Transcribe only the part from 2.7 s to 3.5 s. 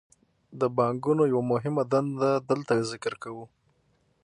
ذکر کوو